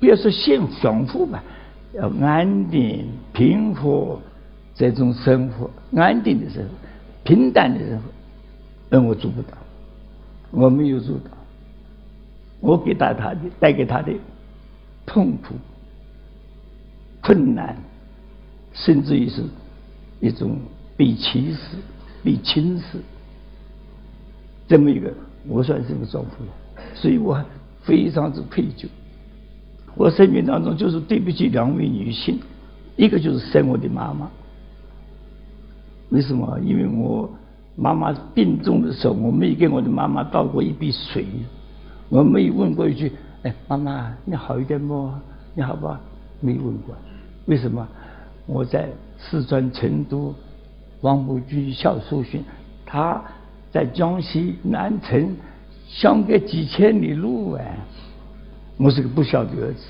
[0.00, 1.42] 不要说幸享福吧，
[1.94, 4.18] 要安定平和
[4.78, 5.68] 这种生活，
[6.00, 6.70] 安定的生活，
[7.24, 8.04] 平淡的生活，
[8.90, 9.48] 而我做不到，
[10.52, 11.30] 我没有做到。
[12.60, 14.12] 我给他他的带给他的
[15.04, 15.56] 痛苦、
[17.20, 17.76] 困难，
[18.72, 19.42] 甚至于是
[20.20, 20.56] 一种
[20.96, 21.58] 被歧视、
[22.22, 22.98] 被轻视，
[24.68, 25.12] 这么一个，
[25.48, 27.44] 我算是个丈夫了，所以我
[27.82, 28.86] 非常之愧疚。
[29.96, 32.38] 我生命当中就是对不起两位女性，
[32.96, 34.30] 一个就是生我的妈妈。
[36.10, 36.58] 为什么？
[36.64, 37.28] 因为我
[37.76, 41.26] 妈妈病重的时候，我没给我的妈妈倒过一杯水。
[42.08, 43.12] 我没有问过一句
[43.44, 45.10] ：“哎，妈妈，你好一点不？
[45.54, 46.00] 你好吧？”
[46.40, 46.94] 没问过。
[47.46, 47.86] 为什么？
[48.46, 50.34] 我在四川成都
[51.02, 52.42] 王府军校受训，
[52.86, 53.22] 他
[53.70, 55.36] 在江西南城，
[55.86, 57.76] 相隔几千里路哎。
[58.78, 59.84] 我是个不孝的儿子，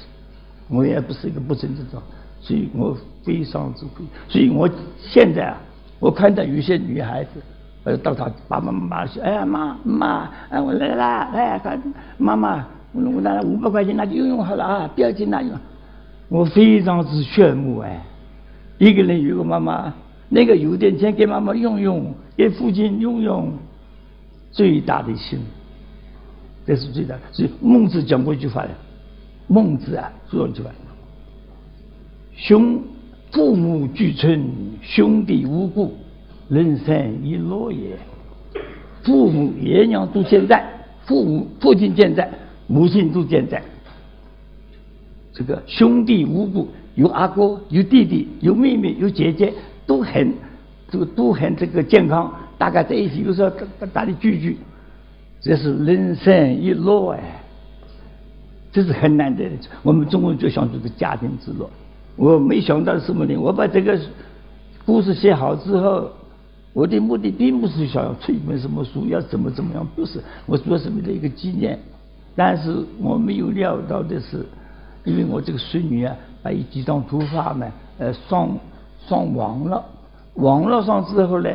[0.69, 2.03] 我也不是一个不争之长，
[2.41, 4.05] 所以我非常之愧。
[4.29, 5.61] 所以我现在啊，
[5.99, 7.31] 我看到有些女孩子。
[7.85, 11.81] 呃，到她爸爸妈妈说：“哎呀，妈妈，哎，我来啦，来，看
[12.19, 15.53] 妈妈，我我拿了五百块钱，那就用用好了啊，不要紧那用。”
[16.29, 18.03] 我非常之羡慕哎，
[18.79, 19.95] 一个人有个妈妈，
[20.29, 23.53] 那个有点钱给妈妈用用，给父亲用用，
[24.51, 25.39] 最大的心，
[26.67, 27.21] 这是最大的。
[27.33, 28.71] 所以孟子讲过一句话的，
[29.47, 30.71] 孟子啊说一句话
[32.37, 32.83] ：“兄
[33.33, 34.45] 父母俱存，
[34.83, 35.95] 兄弟无故。”
[36.49, 37.95] 人生一乐也，
[39.05, 40.67] 父母爷娘都健在，
[41.05, 42.31] 父母父亲健在，
[42.67, 43.63] 母亲都健在。
[45.35, 49.53] 这个兄弟无故，有阿哥，有弟弟，有妹妹，有姐姐，
[49.87, 50.33] 都很
[50.91, 54.57] 这个都很这个健康，大家在一起有时候大大的聚聚，
[55.43, 57.43] 这是人生一乐哎，
[58.73, 59.51] 这是很难得的。
[59.83, 61.69] 我们中国人就想这个家庭之乐，
[62.19, 63.35] 我没想到什么呢？
[63.39, 63.99] 我把这个
[64.85, 66.11] 故事写好之后。
[66.75, 70.23] 我的目的并不是想要出一本什么书，要怎么怎么样，不是。
[70.47, 71.77] 我主要是为了一个纪念。
[72.37, 74.47] 但是我没有料到的是，
[75.03, 77.67] 因为我这个孙女啊，把一几张图画呢，
[77.99, 78.49] 呃，上
[79.09, 79.83] 上网了。
[80.35, 81.51] 网络上之后呢，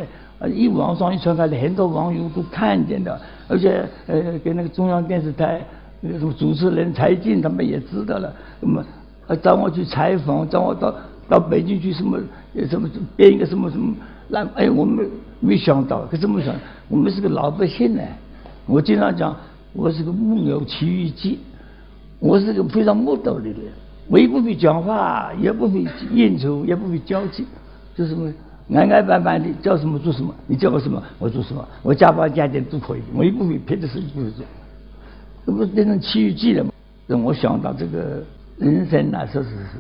[0.54, 3.18] 一网上一传开来，很多网友都看见的，
[3.48, 5.62] 而且呃，跟那个中央电视台
[6.02, 8.84] 那个主持人柴静他们也知道了，那么
[9.28, 10.94] 啊找我去采访，找我到
[11.30, 12.20] 到北京去什么
[12.70, 13.96] 什么编一个什么什么。
[14.28, 15.08] 那哎，我们
[15.40, 16.56] 没想到，可这么想，
[16.90, 18.02] 我们是个老百姓呢。
[18.66, 19.36] 我经常讲，
[19.74, 21.40] 我是个木有奇遇记，
[22.20, 23.58] 我是个非常木头的人，
[24.08, 27.46] 我也不会讲话，也不会应酬，也不会交际，
[27.96, 28.32] 就什么
[28.74, 34.46] 安安板板的，叫什么做什么，你叫我什么，我做什么，我加班加点都可以，我也不会别的事情不会做，
[35.46, 36.72] 这不变成奇遇记了吗？
[37.06, 38.24] 让我想到这个
[38.58, 39.78] 人生啊，确实是。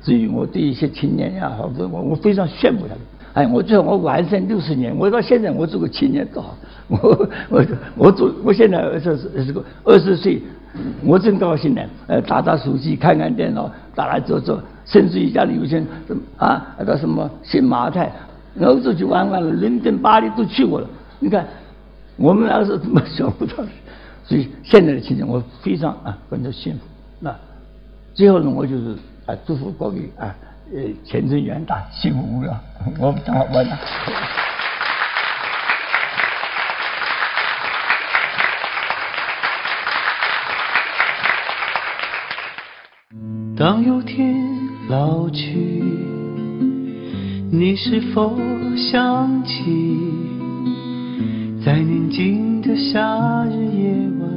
[0.00, 2.98] 至于我对一些青年呀，我我我非常羡慕他们。
[3.34, 6.56] 哎，我最后我完生六十年，我到现在我做个青年多好，
[6.88, 7.64] 我我
[7.96, 10.42] 我做，我现在二十二十个二十岁，
[11.04, 11.82] 我真高兴呢。
[12.06, 15.86] 呃，打打手机，看看电脑，打来坐坐，甚至于家里有钱，
[16.36, 18.10] 啊，那个什么新马泰，
[18.60, 20.88] 欧洲去玩玩了，伦敦、巴黎都去过了。
[21.20, 21.46] 你看，
[22.16, 23.56] 我们那个时候怎么想不到？
[24.24, 26.80] 所以现在的情景，我非常啊，感到幸福。
[27.20, 27.34] 那
[28.18, 28.96] 最后呢，我就是
[29.26, 30.34] 啊，祝福各位啊，
[30.74, 32.58] 呃，前程远大，幸福无量。
[32.98, 33.78] 我讲完了。
[43.56, 44.34] 当有天
[44.88, 45.80] 老去，
[47.52, 48.36] 你是否
[48.76, 49.62] 想起，
[51.64, 54.28] 在宁静的夏日夜晚，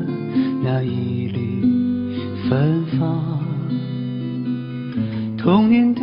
[0.64, 3.31] 那一缕芬芳，
[5.44, 6.02] 童年的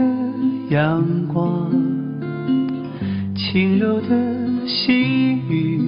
[0.68, 1.70] 阳光，
[3.36, 4.08] 轻柔的
[4.66, 4.92] 细
[5.48, 5.80] 雨，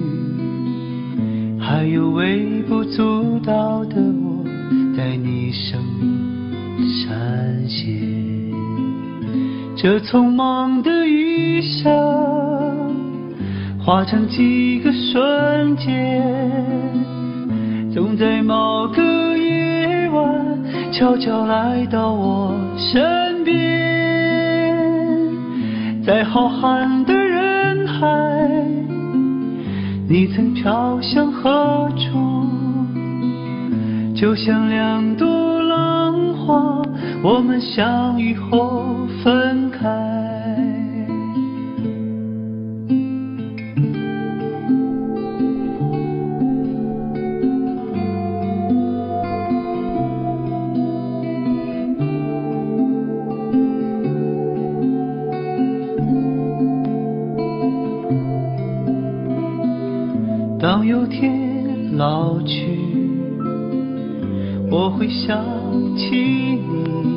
[1.59, 4.45] 还有微不足道的我，
[4.95, 6.21] 在你生命。
[7.03, 7.91] 闪现，
[9.75, 11.91] 这匆忙的余生，
[13.77, 16.23] 化成几个瞬间，
[17.93, 19.03] 总在某个
[19.37, 23.61] 夜晚，悄悄来到我身边。
[26.03, 28.07] 在浩瀚的人海，
[30.07, 32.45] 你曾飘向何处？
[34.15, 36.81] 就像两朵浪花。
[37.23, 39.00] 我们相遇后
[62.01, 62.79] 老去，
[64.71, 65.45] 我会想
[65.95, 67.10] 起你。